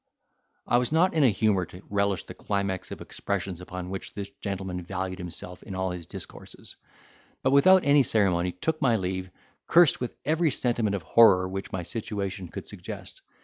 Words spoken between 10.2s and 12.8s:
every sentiment of horror which my situation could